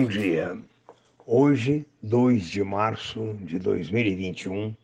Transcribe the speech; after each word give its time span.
dia. 0.00 0.58
Hoje, 1.26 1.86
2 2.02 2.44
de 2.44 2.64
março 2.64 3.34
de 3.42 3.58
2021, 3.58 4.74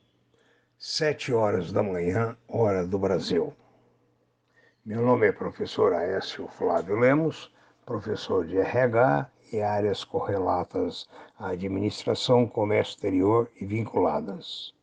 7 0.79 1.33
horas 1.33 1.73
da 1.73 1.83
manhã, 1.83 2.37
hora 2.47 2.87
do 2.87 2.99
Brasil. 2.99 3.55
Meu 4.85 5.01
nome 5.01 5.27
é 5.27 5.33
professor 5.33 5.95
Aécio 5.95 6.47
Flávio 6.49 6.99
Lemos, 6.99 7.51
professor 7.87 8.47
de 8.47 8.59
RH 8.59 9.31
e 9.51 9.63
áreas 9.63 10.05
correlatas 10.05 11.09
à 11.39 11.49
administração, 11.49 12.47
comércio 12.47 12.93
exterior 12.93 13.51
e 13.59 13.65
vinculadas. 13.65 14.75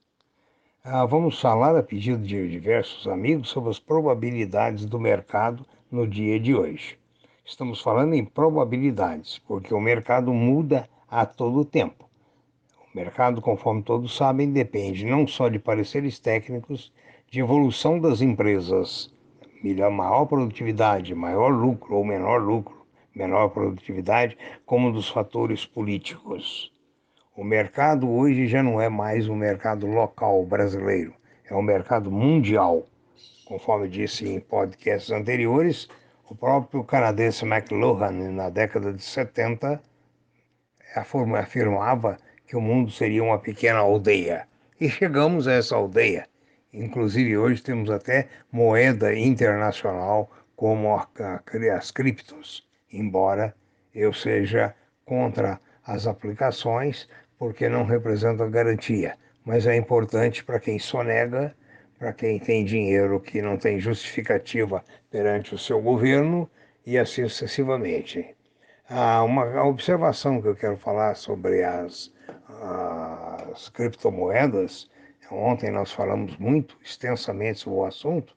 Ah, 0.84 1.06
vamos 1.06 1.40
falar 1.40 1.78
a 1.78 1.84
pedido 1.84 2.26
de 2.26 2.50
diversos 2.50 3.08
amigos 3.08 3.50
sobre 3.50 3.70
as 3.70 3.80
probabilidades 3.80 4.86
do 4.86 5.00
mercado 5.00 5.64
no 5.92 6.08
dia 6.08 6.40
de 6.40 6.56
hoje. 6.56 6.98
Estamos 7.48 7.80
falando 7.80 8.16
em 8.16 8.26
probabilidades, 8.26 9.38
porque 9.38 9.72
o 9.72 9.80
mercado 9.80 10.34
muda 10.34 10.90
a 11.08 11.28
todo 11.28 11.64
tempo. 11.64 12.10
O 12.92 12.98
mercado, 12.98 13.40
conforme 13.40 13.84
todos 13.84 14.18
sabem, 14.18 14.52
depende 14.52 15.06
não 15.06 15.28
só 15.28 15.48
de 15.48 15.60
pareceres 15.60 16.18
técnicos, 16.18 16.92
de 17.30 17.42
evolução 17.42 18.00
das 18.00 18.20
empresas, 18.20 19.14
maior 19.92 20.26
produtividade, 20.26 21.14
maior 21.14 21.50
lucro 21.50 21.98
ou 21.98 22.04
menor 22.04 22.42
lucro, 22.42 22.84
menor 23.14 23.50
produtividade, 23.50 24.36
como 24.66 24.92
dos 24.92 25.08
fatores 25.08 25.68
políticos. 25.68 26.74
O 27.38 27.44
mercado 27.44 28.10
hoje 28.10 28.48
já 28.48 28.64
não 28.64 28.82
é 28.82 28.90
mais 28.90 29.30
um 29.30 29.36
mercado 29.36 29.86
local 29.86 30.44
brasileiro, 30.48 31.14
é 31.48 31.54
um 31.54 31.62
mercado 31.62 32.12
mundial. 32.12 32.88
Conforme 33.46 33.88
disse 33.88 34.28
em 34.28 34.40
podcasts 34.40 35.12
anteriores, 35.12 35.88
o 36.28 36.36
próprio 36.36 36.84
canadense 36.84 37.46
McLuhan, 37.46 38.32
na 38.32 38.50
década 38.50 38.92
de 38.92 39.04
70, 39.04 39.82
afirmava 40.96 42.18
que 42.48 42.56
o 42.56 42.62
mundo 42.62 42.92
seria 42.92 43.24
uma 43.24 43.40
pequena 43.40 43.80
aldeia. 43.80 44.48
E 44.80 44.90
chegamos 44.90 45.48
a 45.48 45.54
essa 45.54 45.76
aldeia. 45.76 46.28
Inclusive, 46.74 47.38
hoje 47.38 47.62
temos 47.62 47.90
até 47.90 48.28
moeda 48.52 49.16
internacional 49.16 50.30
como 50.56 50.96
as 50.96 51.92
criptos, 51.92 52.68
embora 52.92 53.56
eu 53.94 54.14
seja 54.14 54.76
contra 55.06 55.60
as 55.86 56.08
aplicações, 56.08 57.08
porque 57.38 57.70
não 57.70 57.86
representam 57.86 58.50
garantia. 58.50 59.16
Mas 59.46 59.68
é 59.68 59.76
importante 59.76 60.44
para 60.44 60.60
quem 60.60 60.80
sonega 60.80 61.56
para 61.98 62.14
quem 62.14 62.40
tem 62.40 62.66
dinheiro 62.66 63.20
que 63.20 63.42
não 63.42 63.58
tem 63.58 63.80
justificativa 63.80 64.84
perante 65.10 65.56
o 65.56 65.58
seu 65.58 65.82
governo 65.82 66.50
e 66.86 66.98
assim 66.98 67.24
sucessivamente. 67.28 68.36
Ah, 68.90 69.24
uma 69.24 69.64
observação 69.64 70.42
que 70.42 70.48
eu 70.48 70.56
quero 70.56 70.78
falar 70.78 71.16
sobre 71.16 71.64
as, 71.64 72.14
as 72.48 73.70
criptomoedas, 73.70 74.90
ontem 75.32 75.72
nós 75.72 75.92
falamos 75.92 76.38
muito 76.38 76.78
extensamente 76.84 77.60
sobre 77.60 77.80
o 77.80 77.86
assunto, 77.86 78.36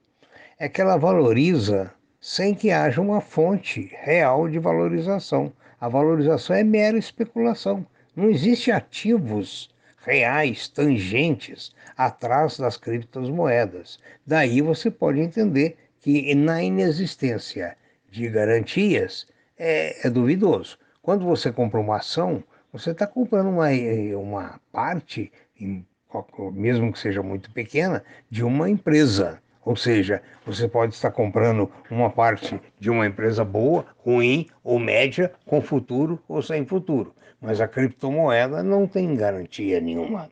é 0.58 0.68
que 0.68 0.80
ela 0.80 0.96
valoriza 0.96 1.92
sem 2.20 2.54
que 2.54 2.70
haja 2.70 3.00
uma 3.00 3.20
fonte 3.20 3.90
real 4.00 4.48
de 4.48 4.58
valorização. 4.58 5.52
A 5.80 5.88
valorização 5.88 6.56
é 6.56 6.64
mera 6.64 6.98
especulação. 6.98 7.86
Não 8.16 8.28
existe 8.28 8.72
ativos 8.72 9.70
reais, 10.04 10.68
tangentes, 10.68 11.74
atrás 11.96 12.58
das 12.58 12.76
criptomoedas. 12.76 13.98
Daí 14.26 14.60
você 14.60 14.90
pode 14.90 15.20
entender 15.20 15.76
que 16.00 16.34
na 16.34 16.62
inexistência 16.62 17.76
de 18.10 18.28
garantias 18.28 19.26
é, 19.58 20.06
é 20.06 20.10
duvidoso. 20.10 20.78
Quando 21.02 21.24
você 21.24 21.52
compra 21.52 21.80
uma 21.80 21.96
ação, 21.96 22.42
você 22.72 22.90
está 22.90 23.06
comprando 23.06 23.48
uma, 23.48 23.68
uma 24.18 24.60
parte, 24.70 25.32
mesmo 26.52 26.92
que 26.92 26.98
seja 26.98 27.22
muito 27.22 27.50
pequena, 27.50 28.04
de 28.30 28.44
uma 28.44 28.68
empresa. 28.70 29.42
Ou 29.68 29.76
seja, 29.76 30.22
você 30.46 30.66
pode 30.66 30.94
estar 30.94 31.10
comprando 31.10 31.70
uma 31.90 32.08
parte 32.08 32.58
de 32.80 32.88
uma 32.88 33.06
empresa 33.06 33.44
boa, 33.44 33.84
ruim 33.98 34.48
ou 34.64 34.78
média, 34.78 35.30
com 35.44 35.60
futuro 35.60 36.18
ou 36.26 36.40
sem 36.40 36.64
futuro. 36.64 37.14
Mas 37.38 37.60
a 37.60 37.68
criptomoeda 37.68 38.62
não 38.62 38.86
tem 38.86 39.14
garantia 39.14 39.78
nenhuma. 39.78 40.30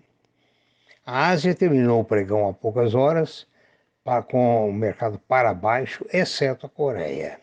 A 1.04 1.28
Ásia 1.28 1.54
terminou 1.54 2.00
o 2.00 2.04
pregão 2.04 2.48
há 2.48 2.54
poucas 2.54 2.94
horas, 2.94 3.46
com 4.30 4.70
o 4.70 4.72
mercado 4.72 5.20
para 5.28 5.52
baixo, 5.52 6.06
exceto 6.10 6.64
a 6.64 6.70
Coreia. 6.70 7.38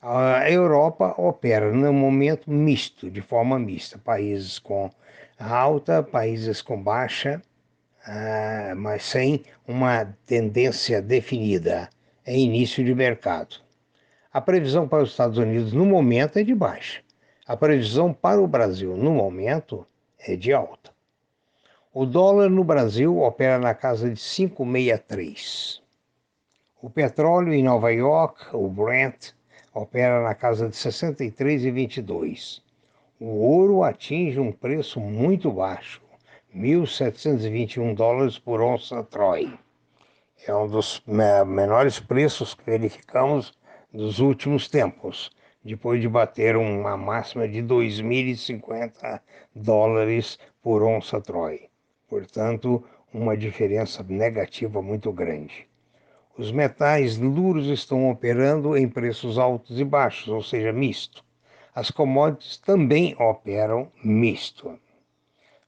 A 0.00 0.50
Europa 0.50 1.14
opera 1.18 1.70
no 1.70 1.92
momento 1.92 2.50
misto, 2.50 3.10
de 3.10 3.20
forma 3.20 3.58
mista, 3.58 3.98
países 3.98 4.58
com 4.58 4.90
alta, 5.38 6.02
países 6.02 6.62
com 6.62 6.82
baixa, 6.82 7.42
ah, 8.10 8.74
mas 8.74 9.04
sem 9.04 9.44
uma 9.66 10.16
tendência 10.24 11.02
definida. 11.02 11.90
É 12.24 12.34
início 12.34 12.82
de 12.82 12.94
mercado. 12.94 13.56
A 14.32 14.40
previsão 14.40 14.88
para 14.88 15.02
os 15.02 15.10
Estados 15.10 15.36
Unidos 15.36 15.74
no 15.74 15.84
momento 15.84 16.38
é 16.38 16.42
de 16.42 16.54
baixa. 16.54 17.02
A 17.46 17.54
previsão 17.54 18.14
para 18.14 18.40
o 18.40 18.46
Brasil 18.46 18.96
no 18.96 19.10
momento 19.10 19.86
é 20.18 20.36
de 20.36 20.54
alta. 20.54 20.90
O 21.92 22.06
dólar 22.06 22.48
no 22.48 22.64
Brasil 22.64 23.18
opera 23.18 23.58
na 23.58 23.74
casa 23.74 24.08
de 24.08 24.16
5,63. 24.16 25.82
O 26.80 26.88
petróleo 26.88 27.52
em 27.52 27.62
Nova 27.62 27.92
York, 27.92 28.56
o 28.56 28.68
Brent, 28.68 29.32
opera 29.74 30.22
na 30.22 30.34
casa 30.34 30.68
de 30.68 30.76
63,22. 30.76 32.62
O 33.20 33.26
ouro 33.26 33.82
atinge 33.82 34.40
um 34.40 34.52
preço 34.52 34.98
muito 34.98 35.50
baixo, 35.50 36.00
1.721 36.56 37.94
dólares 37.94 38.38
por 38.38 38.62
onça 38.62 39.04
Troy. 39.04 39.52
É 40.46 40.54
um 40.54 40.66
dos 40.66 41.02
menores 41.06 42.00
preços 42.00 42.54
que 42.54 42.64
verificamos 42.64 43.52
nos 43.92 44.18
últimos 44.18 44.66
tempos, 44.66 45.30
depois 45.62 46.00
de 46.00 46.08
bater 46.08 46.56
uma 46.56 46.96
máxima 46.96 47.46
de 47.46 47.62
2.050 47.62 49.20
dólares 49.54 50.38
por 50.62 50.82
onça 50.82 51.20
Troy. 51.20 51.68
Portanto, 52.08 52.82
uma 53.12 53.36
diferença 53.36 54.02
negativa 54.02 54.80
muito 54.80 55.12
grande. 55.12 55.68
Os 56.38 56.50
metais 56.50 57.18
duros 57.18 57.66
estão 57.66 58.10
operando 58.10 58.74
em 58.74 58.88
preços 58.88 59.38
altos 59.38 59.78
e 59.78 59.84
baixos, 59.84 60.28
ou 60.28 60.42
seja, 60.42 60.72
misto. 60.72 61.22
As 61.74 61.90
commodities 61.90 62.56
também 62.56 63.14
operam 63.18 63.92
misto. 64.02 64.78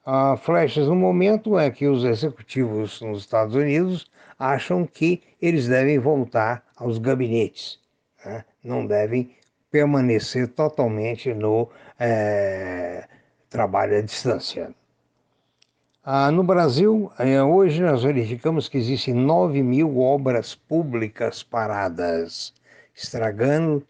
A 0.03 0.35
flechas 0.35 0.87
no 0.87 0.95
momento 0.95 1.59
é 1.59 1.69
que 1.69 1.87
os 1.87 2.03
executivos 2.03 3.01
nos 3.01 3.19
Estados 3.19 3.53
Unidos 3.53 4.09
acham 4.37 4.83
que 4.87 5.21
eles 5.39 5.67
devem 5.67 5.99
voltar 5.99 6.65
aos 6.75 6.97
gabinetes, 6.97 7.79
né? 8.25 8.43
não 8.63 8.87
devem 8.87 9.35
permanecer 9.69 10.47
totalmente 10.47 11.31
no 11.35 11.69
é, 11.99 13.07
trabalho 13.47 13.99
à 13.99 14.01
distância. 14.01 14.73
Ah, 16.03 16.31
no 16.31 16.43
Brasil, 16.43 17.11
é, 17.19 17.43
hoje 17.43 17.83
nós 17.83 18.01
verificamos 18.01 18.67
que 18.67 18.79
existem 18.79 19.13
9 19.13 19.61
mil 19.61 19.99
obras 19.99 20.55
públicas 20.55 21.43
paradas, 21.43 22.55
estragando, 22.95 23.85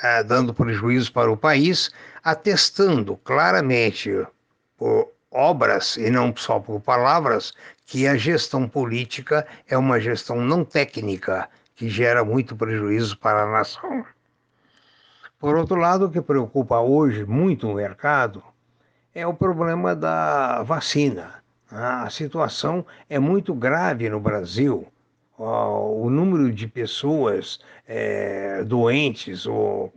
ah, 0.00 0.22
dando 0.22 0.54
prejuízo 0.54 1.12
para 1.12 1.30
o 1.30 1.36
país, 1.36 1.90
atestando 2.22 3.16
claramente 3.16 4.24
por 4.78 5.10
obras 5.30 5.96
e 5.96 6.10
não 6.10 6.34
só 6.36 6.58
por 6.58 6.80
palavras, 6.80 7.52
que 7.86 8.06
a 8.06 8.16
gestão 8.16 8.68
política 8.68 9.46
é 9.68 9.76
uma 9.76 10.00
gestão 10.00 10.40
não 10.40 10.64
técnica, 10.64 11.48
que 11.74 11.88
gera 11.88 12.24
muito 12.24 12.56
prejuízo 12.56 13.18
para 13.18 13.42
a 13.42 13.50
nação. 13.50 14.04
Por 15.38 15.56
outro 15.56 15.76
lado, 15.76 16.06
o 16.06 16.10
que 16.10 16.20
preocupa 16.20 16.80
hoje 16.80 17.24
muito 17.24 17.68
o 17.68 17.74
mercado 17.74 18.42
é 19.14 19.26
o 19.26 19.34
problema 19.34 19.96
da 19.96 20.62
vacina. 20.62 21.42
A 21.70 22.10
situação 22.10 22.84
é 23.08 23.18
muito 23.18 23.54
grave 23.54 24.08
no 24.10 24.20
Brasil. 24.20 24.86
O 25.38 26.10
número 26.10 26.52
de 26.52 26.68
pessoas 26.68 27.60
é, 27.88 28.62
doentes 28.64 29.46
ou 29.46 29.90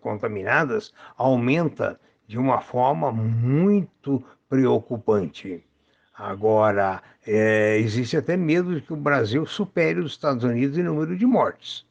contaminadas 0.00 0.92
aumenta 1.16 2.00
de 2.26 2.38
uma 2.38 2.60
forma 2.60 3.12
muito 3.12 4.22
preocupante. 4.48 5.64
Agora, 6.14 7.02
é, 7.26 7.78
existe 7.78 8.16
até 8.16 8.36
medo 8.36 8.74
de 8.74 8.80
que 8.80 8.92
o 8.92 8.96
Brasil 8.96 9.44
supere 9.46 10.00
os 10.00 10.12
Estados 10.12 10.44
Unidos 10.44 10.78
em 10.78 10.82
número 10.82 11.16
de 11.16 11.26
mortes. 11.26 11.84